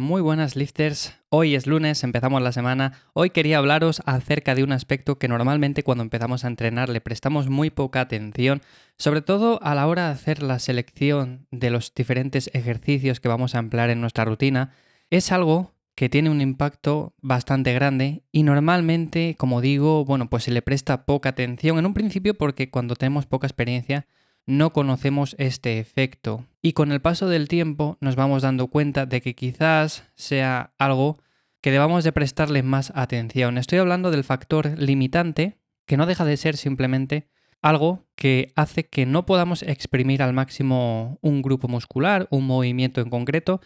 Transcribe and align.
muy 0.00 0.22
buenas 0.22 0.56
lifters. 0.56 1.14
Hoy 1.28 1.54
es 1.54 1.66
lunes, 1.66 2.02
empezamos 2.02 2.42
la 2.42 2.52
semana. 2.52 2.94
Hoy 3.12 3.30
quería 3.30 3.58
hablaros 3.58 4.02
acerca 4.06 4.54
de 4.54 4.64
un 4.64 4.72
aspecto 4.72 5.18
que 5.18 5.28
normalmente 5.28 5.84
cuando 5.84 6.02
empezamos 6.02 6.44
a 6.44 6.48
entrenar 6.48 6.88
le 6.88 7.00
prestamos 7.00 7.48
muy 7.48 7.70
poca 7.70 8.00
atención, 8.00 8.62
sobre 8.96 9.20
todo 9.20 9.62
a 9.62 9.74
la 9.74 9.86
hora 9.86 10.06
de 10.06 10.14
hacer 10.14 10.42
la 10.42 10.58
selección 10.58 11.46
de 11.50 11.70
los 11.70 11.94
diferentes 11.94 12.50
ejercicios 12.54 13.20
que 13.20 13.28
vamos 13.28 13.54
a 13.54 13.58
emplear 13.58 13.90
en 13.90 14.00
nuestra 14.00 14.24
rutina. 14.24 14.72
Es 15.10 15.30
algo 15.30 15.74
que 15.94 16.08
tiene 16.08 16.30
un 16.30 16.40
impacto 16.40 17.14
bastante 17.20 17.72
grande 17.74 18.24
y 18.32 18.42
normalmente, 18.42 19.36
como 19.38 19.60
digo, 19.60 20.04
bueno, 20.04 20.30
pues 20.30 20.44
se 20.44 20.50
le 20.50 20.62
presta 20.62 21.04
poca 21.04 21.28
atención 21.28 21.78
en 21.78 21.86
un 21.86 21.94
principio 21.94 22.34
porque 22.34 22.70
cuando 22.70 22.96
tenemos 22.96 23.26
poca 23.26 23.46
experiencia 23.46 24.06
no 24.50 24.72
conocemos 24.72 25.36
este 25.38 25.78
efecto. 25.78 26.44
Y 26.60 26.72
con 26.72 26.92
el 26.92 27.00
paso 27.00 27.28
del 27.28 27.48
tiempo 27.48 27.96
nos 28.00 28.16
vamos 28.16 28.42
dando 28.42 28.66
cuenta 28.66 29.06
de 29.06 29.20
que 29.20 29.34
quizás 29.34 30.04
sea 30.16 30.72
algo 30.78 31.18
que 31.60 31.70
debamos 31.70 32.04
de 32.04 32.12
prestarle 32.12 32.62
más 32.62 32.92
atención. 32.94 33.58
Estoy 33.58 33.78
hablando 33.78 34.10
del 34.10 34.24
factor 34.24 34.78
limitante, 34.78 35.58
que 35.86 35.96
no 35.96 36.06
deja 36.06 36.24
de 36.24 36.36
ser 36.36 36.56
simplemente 36.56 37.28
algo 37.62 38.06
que 38.16 38.52
hace 38.56 38.86
que 38.86 39.06
no 39.06 39.24
podamos 39.24 39.62
exprimir 39.62 40.22
al 40.22 40.32
máximo 40.32 41.18
un 41.20 41.42
grupo 41.42 41.68
muscular, 41.68 42.26
un 42.30 42.46
movimiento 42.46 43.00
en 43.00 43.10
concreto, 43.10 43.60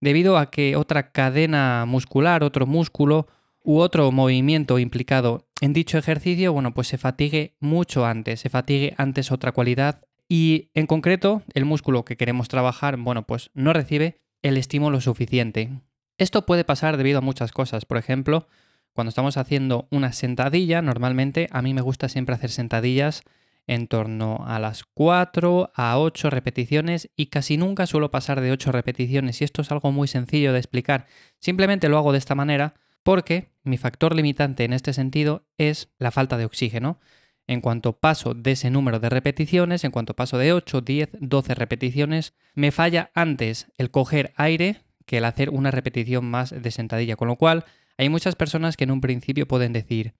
debido 0.00 0.38
a 0.38 0.50
que 0.50 0.76
otra 0.76 1.10
cadena 1.10 1.84
muscular, 1.86 2.44
otro 2.44 2.66
músculo 2.66 3.26
u 3.62 3.78
otro 3.78 4.10
movimiento 4.10 4.78
implicado 4.78 5.48
en 5.60 5.74
dicho 5.74 5.98
ejercicio, 5.98 6.52
bueno, 6.52 6.72
pues 6.72 6.88
se 6.88 6.96
fatigue 6.96 7.56
mucho 7.60 8.06
antes, 8.06 8.40
se 8.40 8.48
fatigue 8.48 8.94
antes 8.96 9.30
otra 9.30 9.52
cualidad 9.52 10.06
y 10.32 10.70
en 10.74 10.86
concreto, 10.86 11.42
el 11.54 11.64
músculo 11.64 12.04
que 12.04 12.16
queremos 12.16 12.46
trabajar, 12.46 12.96
bueno, 12.96 13.26
pues 13.26 13.50
no 13.52 13.72
recibe 13.72 14.20
el 14.42 14.56
estímulo 14.56 15.00
suficiente. 15.00 15.70
Esto 16.18 16.46
puede 16.46 16.62
pasar 16.62 16.96
debido 16.96 17.18
a 17.18 17.20
muchas 17.20 17.50
cosas. 17.50 17.84
Por 17.84 17.96
ejemplo, 17.96 18.46
cuando 18.92 19.08
estamos 19.08 19.36
haciendo 19.36 19.88
una 19.90 20.12
sentadilla, 20.12 20.82
normalmente 20.82 21.48
a 21.50 21.62
mí 21.62 21.74
me 21.74 21.80
gusta 21.80 22.08
siempre 22.08 22.36
hacer 22.36 22.50
sentadillas 22.50 23.24
en 23.66 23.88
torno 23.88 24.44
a 24.46 24.60
las 24.60 24.84
4 24.94 25.72
a 25.74 25.98
8 25.98 26.30
repeticiones 26.30 27.10
y 27.16 27.26
casi 27.26 27.56
nunca 27.56 27.88
suelo 27.88 28.12
pasar 28.12 28.40
de 28.40 28.52
8 28.52 28.70
repeticiones 28.70 29.40
y 29.40 29.44
esto 29.44 29.62
es 29.62 29.72
algo 29.72 29.90
muy 29.90 30.06
sencillo 30.06 30.52
de 30.52 30.60
explicar. 30.60 31.06
Simplemente 31.40 31.88
lo 31.88 31.98
hago 31.98 32.12
de 32.12 32.18
esta 32.18 32.36
manera 32.36 32.74
porque 33.02 33.50
mi 33.64 33.78
factor 33.78 34.14
limitante 34.14 34.62
en 34.62 34.74
este 34.74 34.92
sentido 34.92 35.44
es 35.58 35.90
la 35.98 36.12
falta 36.12 36.36
de 36.36 36.44
oxígeno 36.44 37.00
en 37.46 37.60
cuanto 37.60 37.98
paso 37.98 38.34
de 38.34 38.52
ese 38.52 38.70
número 38.70 39.00
de 39.00 39.08
repeticiones, 39.08 39.84
en 39.84 39.90
cuanto 39.90 40.14
paso 40.14 40.38
de 40.38 40.52
8, 40.52 40.80
10, 40.80 41.08
12 41.20 41.54
repeticiones, 41.54 42.34
me 42.54 42.70
falla 42.70 43.10
antes 43.14 43.66
el 43.76 43.90
coger 43.90 44.32
aire 44.36 44.82
que 45.06 45.18
el 45.18 45.24
hacer 45.24 45.50
una 45.50 45.70
repetición 45.70 46.24
más 46.24 46.50
de 46.50 46.70
sentadilla. 46.70 47.16
Con 47.16 47.28
lo 47.28 47.36
cual, 47.36 47.64
hay 47.98 48.08
muchas 48.08 48.36
personas 48.36 48.76
que 48.76 48.84
en 48.84 48.92
un 48.92 49.00
principio 49.00 49.48
pueden 49.48 49.72
decir, 49.72 50.14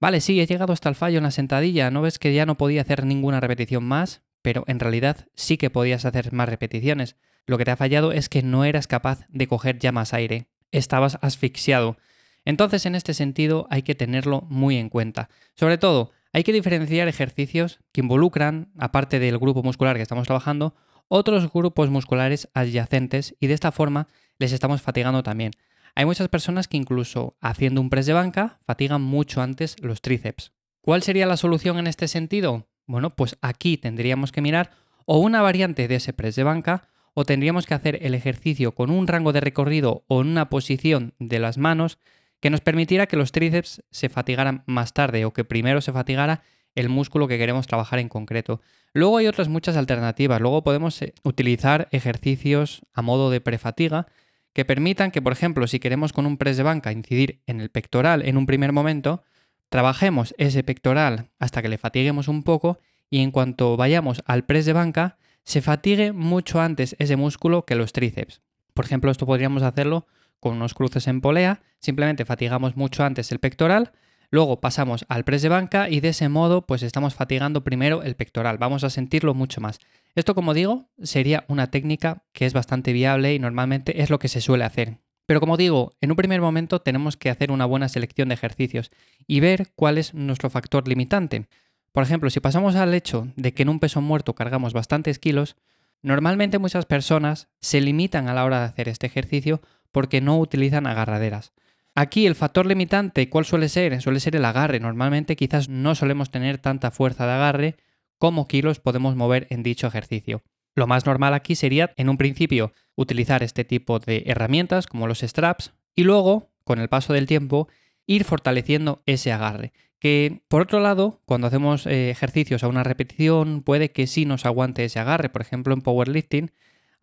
vale, 0.00 0.20
sí, 0.20 0.40
he 0.40 0.46
llegado 0.46 0.72
hasta 0.72 0.88
el 0.88 0.94
fallo 0.94 1.18
en 1.18 1.24
la 1.24 1.30
sentadilla, 1.30 1.90
¿no 1.90 2.02
ves 2.02 2.18
que 2.18 2.34
ya 2.34 2.46
no 2.46 2.56
podía 2.56 2.82
hacer 2.82 3.06
ninguna 3.06 3.40
repetición 3.40 3.84
más? 3.84 4.22
Pero 4.42 4.64
en 4.66 4.78
realidad 4.78 5.26
sí 5.34 5.56
que 5.56 5.70
podías 5.70 6.04
hacer 6.04 6.32
más 6.32 6.48
repeticiones. 6.48 7.16
Lo 7.46 7.58
que 7.58 7.64
te 7.64 7.70
ha 7.70 7.76
fallado 7.76 8.12
es 8.12 8.28
que 8.28 8.42
no 8.42 8.64
eras 8.64 8.86
capaz 8.86 9.26
de 9.28 9.46
coger 9.46 9.78
ya 9.78 9.92
más 9.92 10.12
aire. 10.12 10.48
Estabas 10.70 11.18
asfixiado. 11.22 11.96
Entonces, 12.44 12.84
en 12.84 12.94
este 12.94 13.14
sentido, 13.14 13.66
hay 13.70 13.82
que 13.82 13.94
tenerlo 13.94 14.42
muy 14.48 14.76
en 14.76 14.90
cuenta. 14.90 15.30
Sobre 15.54 15.78
todo, 15.78 16.12
hay 16.34 16.42
que 16.42 16.52
diferenciar 16.52 17.06
ejercicios 17.06 17.78
que 17.92 18.00
involucran, 18.00 18.72
aparte 18.76 19.20
del 19.20 19.38
grupo 19.38 19.62
muscular 19.62 19.94
que 19.94 20.02
estamos 20.02 20.26
trabajando, 20.26 20.74
otros 21.06 21.52
grupos 21.52 21.90
musculares 21.90 22.48
adyacentes 22.54 23.36
y 23.38 23.46
de 23.46 23.54
esta 23.54 23.70
forma 23.70 24.08
les 24.40 24.50
estamos 24.50 24.82
fatigando 24.82 25.22
también. 25.22 25.52
Hay 25.94 26.06
muchas 26.06 26.28
personas 26.28 26.66
que 26.66 26.76
incluso 26.76 27.36
haciendo 27.40 27.80
un 27.80 27.88
press 27.88 28.06
de 28.06 28.14
banca 28.14 28.58
fatigan 28.66 29.00
mucho 29.00 29.42
antes 29.42 29.76
los 29.80 30.02
tríceps. 30.02 30.50
¿Cuál 30.80 31.04
sería 31.04 31.26
la 31.26 31.36
solución 31.36 31.78
en 31.78 31.86
este 31.86 32.08
sentido? 32.08 32.66
Bueno, 32.84 33.10
pues 33.10 33.38
aquí 33.40 33.76
tendríamos 33.78 34.32
que 34.32 34.42
mirar 34.42 34.72
o 35.06 35.18
una 35.18 35.40
variante 35.40 35.86
de 35.86 35.94
ese 35.94 36.12
press 36.12 36.34
de 36.34 36.42
banca 36.42 36.88
o 37.14 37.24
tendríamos 37.24 37.64
que 37.64 37.74
hacer 37.74 38.00
el 38.02 38.12
ejercicio 38.12 38.74
con 38.74 38.90
un 38.90 39.06
rango 39.06 39.32
de 39.32 39.40
recorrido 39.40 40.02
o 40.08 40.20
en 40.20 40.26
una 40.26 40.50
posición 40.50 41.14
de 41.20 41.38
las 41.38 41.58
manos 41.58 42.00
que 42.44 42.50
nos 42.50 42.60
permitiera 42.60 43.06
que 43.06 43.16
los 43.16 43.32
tríceps 43.32 43.82
se 43.90 44.10
fatigaran 44.10 44.64
más 44.66 44.92
tarde 44.92 45.24
o 45.24 45.32
que 45.32 45.44
primero 45.46 45.80
se 45.80 45.92
fatigara 45.92 46.42
el 46.74 46.90
músculo 46.90 47.26
que 47.26 47.38
queremos 47.38 47.66
trabajar 47.66 48.00
en 48.00 48.10
concreto. 48.10 48.60
Luego 48.92 49.16
hay 49.16 49.28
otras 49.28 49.48
muchas 49.48 49.78
alternativas. 49.78 50.42
Luego 50.42 50.62
podemos 50.62 51.00
eh, 51.00 51.14
utilizar 51.22 51.88
ejercicios 51.90 52.82
a 52.92 53.00
modo 53.00 53.30
de 53.30 53.40
prefatiga 53.40 54.08
que 54.52 54.66
permitan 54.66 55.10
que, 55.10 55.22
por 55.22 55.32
ejemplo, 55.32 55.66
si 55.66 55.80
queremos 55.80 56.12
con 56.12 56.26
un 56.26 56.36
press 56.36 56.58
de 56.58 56.64
banca 56.64 56.92
incidir 56.92 57.40
en 57.46 57.62
el 57.62 57.70
pectoral 57.70 58.20
en 58.20 58.36
un 58.36 58.44
primer 58.44 58.72
momento, 58.72 59.22
trabajemos 59.70 60.34
ese 60.36 60.62
pectoral 60.62 61.30
hasta 61.38 61.62
que 61.62 61.70
le 61.70 61.78
fatiguemos 61.78 62.28
un 62.28 62.42
poco 62.42 62.78
y 63.08 63.20
en 63.20 63.30
cuanto 63.30 63.78
vayamos 63.78 64.22
al 64.26 64.44
press 64.44 64.66
de 64.66 64.74
banca, 64.74 65.16
se 65.44 65.62
fatigue 65.62 66.12
mucho 66.12 66.60
antes 66.60 66.94
ese 66.98 67.16
músculo 67.16 67.64
que 67.64 67.74
los 67.74 67.94
tríceps. 67.94 68.42
Por 68.74 68.84
ejemplo, 68.84 69.10
esto 69.10 69.24
podríamos 69.24 69.62
hacerlo 69.62 70.06
con 70.44 70.56
unos 70.56 70.74
cruces 70.74 71.08
en 71.08 71.22
polea, 71.22 71.62
simplemente 71.80 72.26
fatigamos 72.26 72.76
mucho 72.76 73.02
antes 73.02 73.32
el 73.32 73.38
pectoral, 73.38 73.92
luego 74.28 74.60
pasamos 74.60 75.06
al 75.08 75.24
press 75.24 75.40
de 75.40 75.48
banca 75.48 75.88
y 75.88 76.00
de 76.00 76.10
ese 76.10 76.28
modo 76.28 76.66
pues 76.66 76.82
estamos 76.82 77.14
fatigando 77.14 77.64
primero 77.64 78.02
el 78.02 78.14
pectoral, 78.14 78.58
vamos 78.58 78.84
a 78.84 78.90
sentirlo 78.90 79.32
mucho 79.32 79.62
más. 79.62 79.78
Esto 80.14 80.34
como 80.34 80.52
digo 80.52 80.90
sería 81.02 81.46
una 81.48 81.70
técnica 81.70 82.24
que 82.34 82.44
es 82.44 82.52
bastante 82.52 82.92
viable 82.92 83.32
y 83.32 83.38
normalmente 83.38 84.02
es 84.02 84.10
lo 84.10 84.18
que 84.18 84.28
se 84.28 84.42
suele 84.42 84.64
hacer. 84.64 84.98
Pero 85.24 85.40
como 85.40 85.56
digo, 85.56 85.92
en 86.02 86.10
un 86.10 86.16
primer 86.18 86.42
momento 86.42 86.82
tenemos 86.82 87.16
que 87.16 87.30
hacer 87.30 87.50
una 87.50 87.64
buena 87.64 87.88
selección 87.88 88.28
de 88.28 88.34
ejercicios 88.34 88.90
y 89.26 89.40
ver 89.40 89.68
cuál 89.74 89.96
es 89.96 90.12
nuestro 90.12 90.50
factor 90.50 90.86
limitante. 90.86 91.46
Por 91.92 92.02
ejemplo, 92.02 92.28
si 92.28 92.40
pasamos 92.40 92.76
al 92.76 92.92
hecho 92.92 93.28
de 93.36 93.54
que 93.54 93.62
en 93.62 93.70
un 93.70 93.80
peso 93.80 94.02
muerto 94.02 94.34
cargamos 94.34 94.74
bastantes 94.74 95.18
kilos, 95.18 95.56
normalmente 96.02 96.58
muchas 96.58 96.84
personas 96.84 97.48
se 97.62 97.80
limitan 97.80 98.28
a 98.28 98.34
la 98.34 98.44
hora 98.44 98.60
de 98.60 98.66
hacer 98.66 98.90
este 98.90 99.06
ejercicio 99.06 99.62
porque 99.94 100.20
no 100.20 100.38
utilizan 100.38 100.86
agarraderas. 100.86 101.54
Aquí 101.94 102.26
el 102.26 102.34
factor 102.34 102.66
limitante, 102.66 103.30
¿cuál 103.30 103.44
suele 103.44 103.68
ser? 103.68 104.02
Suele 104.02 104.18
ser 104.18 104.34
el 104.34 104.44
agarre. 104.44 104.80
Normalmente 104.80 105.36
quizás 105.36 105.68
no 105.68 105.94
solemos 105.94 106.32
tener 106.32 106.58
tanta 106.58 106.90
fuerza 106.90 107.24
de 107.26 107.32
agarre 107.32 107.76
como 108.18 108.48
kilos 108.48 108.80
podemos 108.80 109.14
mover 109.14 109.46
en 109.50 109.62
dicho 109.62 109.86
ejercicio. 109.86 110.42
Lo 110.74 110.88
más 110.88 111.06
normal 111.06 111.34
aquí 111.34 111.54
sería, 111.54 111.92
en 111.96 112.08
un 112.08 112.16
principio, 112.16 112.72
utilizar 112.96 113.44
este 113.44 113.64
tipo 113.64 114.00
de 114.00 114.24
herramientas 114.26 114.88
como 114.88 115.06
los 115.06 115.20
straps 115.20 115.72
y 115.94 116.02
luego, 116.02 116.50
con 116.64 116.80
el 116.80 116.88
paso 116.88 117.12
del 117.12 117.26
tiempo, 117.26 117.68
ir 118.06 118.24
fortaleciendo 118.24 119.02
ese 119.06 119.30
agarre. 119.30 119.72
Que 120.00 120.42
por 120.48 120.62
otro 120.62 120.80
lado, 120.80 121.20
cuando 121.26 121.46
hacemos 121.46 121.86
eh, 121.86 122.10
ejercicios 122.10 122.64
a 122.64 122.68
una 122.68 122.82
repetición, 122.82 123.62
puede 123.62 123.92
que 123.92 124.08
sí 124.08 124.24
nos 124.24 124.46
aguante 124.46 124.84
ese 124.84 124.98
agarre. 124.98 125.28
Por 125.28 125.42
ejemplo, 125.42 125.72
en 125.72 125.80
powerlifting 125.80 126.50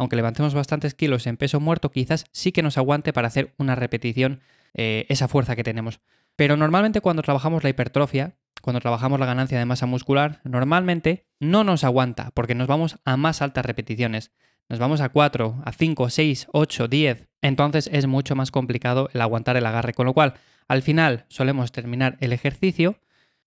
aunque 0.02 0.16
levantemos 0.16 0.56
bastantes 0.56 0.96
kilos 0.96 1.28
en 1.28 1.38
peso 1.38 1.60
muerto, 1.60 1.92
quizás 1.92 2.26
sí 2.32 2.52
que 2.52 2.64
nos 2.64 2.80
aguante 2.80 3.14
para 3.14 3.28
hacer 3.28 3.54
una 3.60 3.76
repetición 3.76 4.42
eh, 4.74 5.06
esa 5.10 5.28
fuerza 5.28 5.56
que 5.56 5.64
tenemos. 5.64 6.00
Pero 6.36 6.58
normalmente 6.58 7.02
cuando 7.02 7.22
trabajamos 7.22 7.64
la 7.64 7.70
hipertrofia, 7.70 8.36
cuando 8.64 8.80
trabajamos 8.80 9.20
la 9.20 9.28
ganancia 9.28 9.60
de 9.60 9.66
masa 9.66 9.86
muscular, 9.86 10.42
normalmente 10.44 11.28
no 11.40 11.64
nos 11.64 11.84
aguanta 11.84 12.32
porque 12.34 12.56
nos 12.56 12.68
vamos 12.68 12.98
a 13.06 13.16
más 13.16 13.44
altas 13.44 13.64
repeticiones. 13.64 14.32
Nos 14.70 14.80
vamos 14.80 15.02
a 15.02 15.10
4, 15.10 15.62
a 15.64 15.72
5, 15.72 16.10
6, 16.10 16.48
8, 16.52 16.88
10. 16.88 17.30
Entonces 17.44 17.88
es 17.94 18.08
mucho 18.08 18.36
más 18.36 18.50
complicado 18.50 19.08
el 19.14 19.22
aguantar 19.22 19.56
el 19.56 19.68
agarre. 19.68 19.94
Con 19.94 20.08
lo 20.08 20.16
cual, 20.16 20.34
al 20.68 20.82
final 20.82 21.26
solemos 21.28 21.72
terminar 21.72 22.18
el 22.22 22.34
ejercicio 22.34 22.98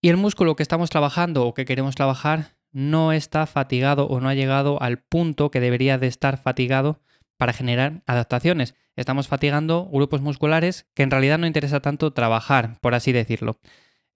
y 0.00 0.08
el 0.08 0.18
músculo 0.18 0.54
que 0.54 0.62
estamos 0.62 0.88
trabajando 0.88 1.46
o 1.46 1.52
que 1.52 1.64
queremos 1.64 1.96
trabajar 1.96 2.53
no 2.74 3.12
está 3.12 3.46
fatigado 3.46 4.06
o 4.08 4.20
no 4.20 4.28
ha 4.28 4.34
llegado 4.34 4.82
al 4.82 4.98
punto 4.98 5.50
que 5.50 5.60
debería 5.60 5.96
de 5.96 6.08
estar 6.08 6.36
fatigado 6.36 7.00
para 7.38 7.52
generar 7.52 8.02
adaptaciones. 8.06 8.74
Estamos 8.96 9.28
fatigando 9.28 9.88
grupos 9.90 10.20
musculares 10.20 10.86
que 10.92 11.04
en 11.04 11.10
realidad 11.10 11.38
no 11.38 11.46
interesa 11.46 11.80
tanto 11.80 12.12
trabajar, 12.12 12.78
por 12.80 12.94
así 12.94 13.12
decirlo. 13.12 13.60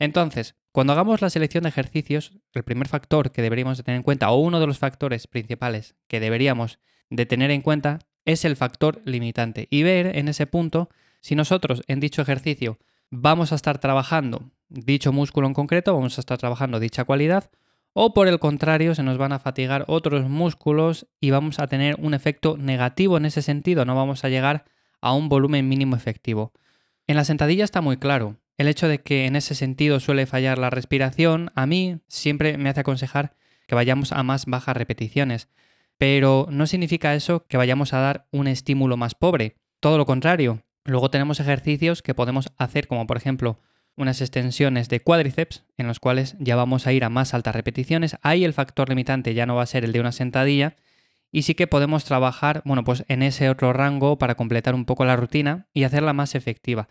Entonces, 0.00 0.56
cuando 0.72 0.92
hagamos 0.92 1.22
la 1.22 1.30
selección 1.30 1.62
de 1.62 1.70
ejercicios, 1.70 2.32
el 2.52 2.64
primer 2.64 2.88
factor 2.88 3.30
que 3.30 3.42
deberíamos 3.42 3.78
de 3.78 3.84
tener 3.84 3.96
en 3.96 4.02
cuenta, 4.02 4.30
o 4.30 4.38
uno 4.38 4.60
de 4.60 4.66
los 4.66 4.78
factores 4.78 5.28
principales 5.28 5.94
que 6.08 6.20
deberíamos 6.20 6.80
de 7.10 7.26
tener 7.26 7.52
en 7.52 7.62
cuenta, 7.62 8.00
es 8.24 8.44
el 8.44 8.56
factor 8.56 9.00
limitante. 9.04 9.68
Y 9.70 9.84
ver 9.84 10.16
en 10.16 10.28
ese 10.28 10.46
punto 10.46 10.88
si 11.20 11.36
nosotros 11.36 11.82
en 11.86 12.00
dicho 12.00 12.22
ejercicio 12.22 12.78
vamos 13.10 13.52
a 13.52 13.54
estar 13.54 13.78
trabajando 13.78 14.50
dicho 14.68 15.12
músculo 15.12 15.46
en 15.46 15.54
concreto, 15.54 15.94
vamos 15.94 16.18
a 16.18 16.20
estar 16.20 16.38
trabajando 16.38 16.80
dicha 16.80 17.04
cualidad, 17.04 17.50
o 18.00 18.14
por 18.14 18.28
el 18.28 18.38
contrario 18.38 18.94
se 18.94 19.02
nos 19.02 19.18
van 19.18 19.32
a 19.32 19.40
fatigar 19.40 19.84
otros 19.88 20.28
músculos 20.28 21.08
y 21.20 21.30
vamos 21.30 21.58
a 21.58 21.66
tener 21.66 21.96
un 21.98 22.14
efecto 22.14 22.56
negativo 22.56 23.16
en 23.16 23.24
ese 23.24 23.42
sentido, 23.42 23.84
no 23.84 23.96
vamos 23.96 24.22
a 24.22 24.28
llegar 24.28 24.66
a 25.00 25.12
un 25.14 25.28
volumen 25.28 25.68
mínimo 25.68 25.96
efectivo. 25.96 26.52
En 27.08 27.16
la 27.16 27.24
sentadilla 27.24 27.64
está 27.64 27.80
muy 27.80 27.96
claro. 27.96 28.36
El 28.56 28.68
hecho 28.68 28.86
de 28.86 29.00
que 29.00 29.26
en 29.26 29.34
ese 29.34 29.56
sentido 29.56 29.98
suele 29.98 30.26
fallar 30.26 30.58
la 30.58 30.70
respiración, 30.70 31.50
a 31.56 31.66
mí 31.66 31.98
siempre 32.06 32.56
me 32.56 32.68
hace 32.68 32.82
aconsejar 32.82 33.34
que 33.66 33.74
vayamos 33.74 34.12
a 34.12 34.22
más 34.22 34.46
bajas 34.46 34.76
repeticiones. 34.76 35.48
Pero 35.96 36.46
no 36.52 36.68
significa 36.68 37.16
eso 37.16 37.46
que 37.48 37.56
vayamos 37.56 37.94
a 37.94 37.98
dar 37.98 38.28
un 38.30 38.46
estímulo 38.46 38.96
más 38.96 39.16
pobre. 39.16 39.56
todo 39.80 39.98
lo 39.98 40.06
contrario. 40.06 40.62
Luego 40.84 41.10
tenemos 41.10 41.40
ejercicios 41.40 42.02
que 42.02 42.14
podemos 42.14 42.52
hacer 42.58 42.86
como 42.86 43.08
por 43.08 43.16
ejemplo 43.16 43.58
unas 43.98 44.20
extensiones 44.20 44.88
de 44.88 45.00
cuádriceps 45.00 45.64
en 45.76 45.86
los 45.86 46.00
cuales 46.00 46.36
ya 46.38 46.56
vamos 46.56 46.86
a 46.86 46.92
ir 46.92 47.04
a 47.04 47.10
más 47.10 47.34
altas 47.34 47.54
repeticiones. 47.54 48.16
Ahí 48.22 48.44
el 48.44 48.52
factor 48.52 48.88
limitante 48.88 49.34
ya 49.34 49.46
no 49.46 49.56
va 49.56 49.62
a 49.62 49.66
ser 49.66 49.84
el 49.84 49.92
de 49.92 50.00
una 50.00 50.12
sentadilla 50.12 50.76
y 51.30 51.42
sí 51.42 51.54
que 51.54 51.66
podemos 51.66 52.04
trabajar, 52.04 52.62
bueno, 52.64 52.84
pues 52.84 53.04
en 53.08 53.22
ese 53.22 53.50
otro 53.50 53.72
rango 53.72 54.18
para 54.18 54.34
completar 54.34 54.74
un 54.74 54.84
poco 54.84 55.04
la 55.04 55.16
rutina 55.16 55.66
y 55.74 55.84
hacerla 55.84 56.12
más 56.12 56.34
efectiva. 56.34 56.88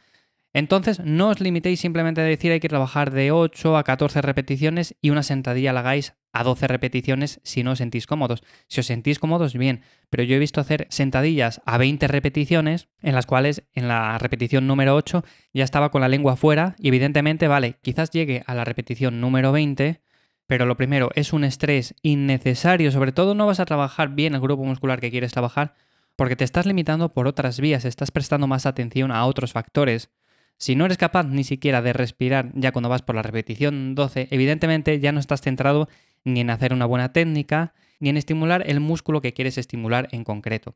Entonces, 0.53 0.99
no 1.03 1.29
os 1.29 1.39
limitéis 1.39 1.79
simplemente 1.79 2.21
a 2.21 2.23
decir 2.23 2.51
hay 2.51 2.59
que 2.59 2.69
trabajar 2.69 3.11
de 3.11 3.31
8 3.31 3.77
a 3.77 3.83
14 3.83 4.21
repeticiones 4.21 4.95
y 5.01 5.09
una 5.09 5.23
sentadilla 5.23 5.73
la 5.73 5.81
hagáis 5.81 6.15
a 6.31 6.43
12 6.43 6.67
repeticiones 6.67 7.41
si 7.43 7.63
no 7.63 7.71
os 7.71 7.77
sentís 7.79 8.07
cómodos. 8.07 8.43
Si 8.67 8.79
os 8.79 8.85
sentís 8.85 9.19
cómodos, 9.19 9.53
bien, 9.55 9.81
pero 10.09 10.23
yo 10.23 10.35
he 10.35 10.39
visto 10.39 10.61
hacer 10.61 10.87
sentadillas 10.89 11.61
a 11.65 11.77
20 11.77 12.07
repeticiones 12.07 12.87
en 13.01 13.13
las 13.13 13.25
cuales 13.25 13.67
en 13.73 13.87
la 13.87 14.17
repetición 14.17 14.67
número 14.67 14.95
8 14.95 15.23
ya 15.53 15.63
estaba 15.63 15.91
con 15.91 16.01
la 16.01 16.07
lengua 16.07 16.37
fuera 16.37 16.75
y 16.79 16.87
evidentemente, 16.87 17.47
vale, 17.47 17.77
quizás 17.81 18.09
llegue 18.11 18.43
a 18.47 18.55
la 18.55 18.65
repetición 18.65 19.19
número 19.19 19.51
20, 19.51 20.01
pero 20.47 20.65
lo 20.65 20.77
primero 20.77 21.09
es 21.15 21.33
un 21.33 21.43
estrés 21.43 21.93
innecesario, 22.01 22.91
sobre 22.91 23.11
todo 23.11 23.35
no 23.35 23.45
vas 23.45 23.59
a 23.59 23.65
trabajar 23.65 24.09
bien 24.09 24.33
el 24.33 24.41
grupo 24.41 24.63
muscular 24.63 25.01
que 25.01 25.11
quieres 25.11 25.33
trabajar 25.33 25.75
porque 26.15 26.35
te 26.35 26.43
estás 26.43 26.65
limitando 26.65 27.09
por 27.09 27.27
otras 27.27 27.59
vías, 27.59 27.85
estás 27.85 28.11
prestando 28.11 28.47
más 28.47 28.65
atención 28.65 29.11
a 29.11 29.25
otros 29.25 29.53
factores. 29.53 30.09
Si 30.57 30.75
no 30.75 30.85
eres 30.85 30.97
capaz 30.97 31.23
ni 31.23 31.43
siquiera 31.43 31.81
de 31.81 31.93
respirar 31.93 32.51
ya 32.55 32.71
cuando 32.71 32.89
vas 32.89 33.03
por 33.03 33.15
la 33.15 33.21
repetición 33.21 33.95
12, 33.95 34.27
evidentemente 34.31 34.99
ya 34.99 35.11
no 35.11 35.19
estás 35.19 35.41
centrado 35.41 35.87
ni 36.23 36.39
en 36.39 36.49
hacer 36.49 36.73
una 36.73 36.85
buena 36.85 37.13
técnica, 37.13 37.73
ni 37.99 38.09
en 38.09 38.17
estimular 38.17 38.63
el 38.67 38.79
músculo 38.79 39.21
que 39.21 39.33
quieres 39.33 39.57
estimular 39.57 40.07
en 40.11 40.23
concreto. 40.23 40.75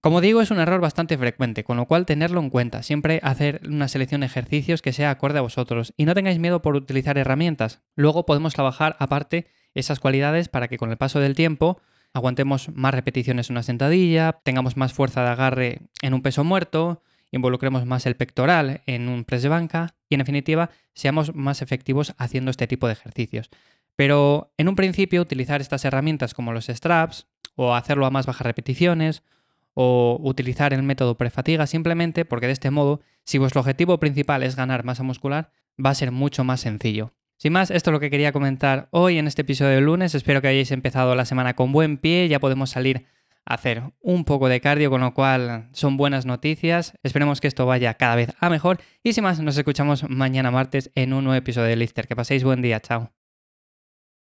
Como 0.00 0.22
digo, 0.22 0.40
es 0.40 0.50
un 0.50 0.58
error 0.58 0.80
bastante 0.80 1.18
frecuente, 1.18 1.62
con 1.62 1.76
lo 1.76 1.84
cual 1.84 2.06
tenerlo 2.06 2.40
en 2.40 2.48
cuenta, 2.48 2.82
siempre 2.82 3.20
hacer 3.22 3.60
una 3.68 3.86
selección 3.86 4.22
de 4.22 4.28
ejercicios 4.28 4.80
que 4.80 4.94
sea 4.94 5.10
acorde 5.10 5.38
a 5.38 5.42
vosotros 5.42 5.92
y 5.98 6.06
no 6.06 6.14
tengáis 6.14 6.38
miedo 6.38 6.62
por 6.62 6.74
utilizar 6.74 7.18
herramientas. 7.18 7.82
Luego 7.96 8.24
podemos 8.24 8.54
trabajar 8.54 8.96
aparte 8.98 9.48
esas 9.74 10.00
cualidades 10.00 10.48
para 10.48 10.68
que 10.68 10.78
con 10.78 10.90
el 10.90 10.96
paso 10.96 11.20
del 11.20 11.34
tiempo 11.34 11.82
aguantemos 12.14 12.70
más 12.70 12.94
repeticiones 12.94 13.50
en 13.50 13.54
una 13.54 13.62
sentadilla, 13.62 14.40
tengamos 14.42 14.78
más 14.78 14.94
fuerza 14.94 15.22
de 15.22 15.28
agarre 15.28 15.80
en 16.00 16.14
un 16.14 16.22
peso 16.22 16.44
muerto, 16.44 17.02
involucremos 17.32 17.86
más 17.86 18.06
el 18.06 18.16
pectoral 18.16 18.82
en 18.86 19.08
un 19.08 19.24
press 19.24 19.42
de 19.42 19.48
banca 19.48 19.94
y 20.08 20.14
en 20.14 20.18
definitiva 20.18 20.70
seamos 20.94 21.34
más 21.34 21.62
efectivos 21.62 22.14
haciendo 22.18 22.50
este 22.50 22.66
tipo 22.66 22.86
de 22.86 22.94
ejercicios. 22.94 23.50
Pero 23.96 24.52
en 24.56 24.68
un 24.68 24.76
principio 24.76 25.22
utilizar 25.22 25.60
estas 25.60 25.84
herramientas 25.84 26.34
como 26.34 26.52
los 26.52 26.66
straps 26.66 27.26
o 27.54 27.74
hacerlo 27.74 28.06
a 28.06 28.10
más 28.10 28.26
bajas 28.26 28.46
repeticiones 28.46 29.22
o 29.74 30.18
utilizar 30.22 30.72
el 30.72 30.82
método 30.82 31.16
prefatiga 31.16 31.66
simplemente 31.66 32.24
porque 32.24 32.46
de 32.46 32.52
este 32.52 32.70
modo, 32.70 33.00
si 33.24 33.38
vuestro 33.38 33.60
objetivo 33.60 34.00
principal 34.00 34.42
es 34.42 34.56
ganar 34.56 34.84
masa 34.84 35.02
muscular, 35.02 35.52
va 35.84 35.90
a 35.90 35.94
ser 35.94 36.10
mucho 36.10 36.44
más 36.44 36.60
sencillo. 36.60 37.12
Sin 37.36 37.54
más, 37.54 37.70
esto 37.70 37.90
es 37.90 37.92
lo 37.92 38.00
que 38.00 38.10
quería 38.10 38.32
comentar 38.32 38.88
hoy 38.90 39.16
en 39.16 39.26
este 39.26 39.42
episodio 39.42 39.76
del 39.76 39.84
lunes. 39.84 40.14
Espero 40.14 40.42
que 40.42 40.48
hayáis 40.48 40.72
empezado 40.72 41.14
la 41.14 41.24
semana 41.24 41.54
con 41.54 41.72
buen 41.72 41.96
pie, 41.96 42.28
ya 42.28 42.38
podemos 42.38 42.68
salir 42.68 43.06
hacer 43.50 43.82
un 44.00 44.24
poco 44.24 44.48
de 44.48 44.60
cardio, 44.60 44.90
con 44.90 45.00
lo 45.00 45.12
cual 45.12 45.68
son 45.72 45.96
buenas 45.96 46.24
noticias. 46.24 46.94
Esperemos 47.02 47.40
que 47.40 47.48
esto 47.48 47.66
vaya 47.66 47.94
cada 47.94 48.16
vez 48.16 48.32
a 48.38 48.48
mejor. 48.48 48.80
Y 49.02 49.12
sin 49.12 49.24
más, 49.24 49.40
nos 49.40 49.58
escuchamos 49.58 50.08
mañana 50.08 50.50
martes 50.50 50.90
en 50.94 51.12
un 51.12 51.24
nuevo 51.24 51.38
episodio 51.38 51.68
de 51.68 51.76
Lifter. 51.76 52.06
Que 52.06 52.16
paséis 52.16 52.44
buen 52.44 52.62
día, 52.62 52.80
chao. 52.80 53.19